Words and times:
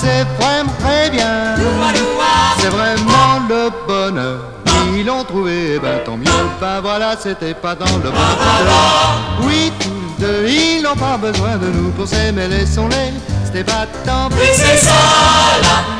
c'est 0.00 0.24
vraiment 0.38 0.72
très 0.80 1.10
bien. 1.10 1.54
C'est 2.58 2.68
vraiment 2.68 3.40
le 3.48 3.70
bonheur. 3.86 4.38
Ils 4.96 5.04
l'ont 5.04 5.24
trouvé, 5.24 5.74
eh 5.76 5.78
ben 5.78 5.98
tant 6.04 6.16
mieux. 6.16 6.30
Ben 6.60 6.80
voilà, 6.80 7.14
c'était 7.18 7.54
pas 7.54 7.74
dans 7.74 7.86
le 7.86 8.10
bon 8.10 8.10
plan. 8.10 9.42
Oui, 9.42 9.72
tous 9.80 10.22
deux, 10.24 10.48
ils 10.48 10.82
n'ont 10.82 10.96
pas 10.96 11.16
besoin 11.16 11.56
de 11.56 11.66
nous 11.66 11.90
pour 11.90 12.06
s'aimer, 12.08 12.48
laissons-les. 12.48 13.12
C'était 13.44 13.64
pas 13.64 13.86
tant 14.04 14.28
pis. 14.30 14.60
Ça 14.78 14.90
là. 15.62 15.99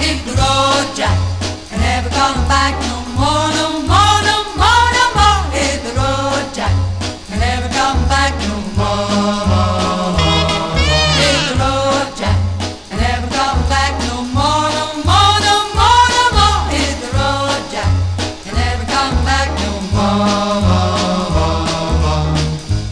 if 0.00 0.24
the 0.24 0.32
road 0.32 0.96
jack 0.96 1.18
never 1.70 2.08
ever 2.10 2.34
back 2.48 2.74
no 2.88 3.05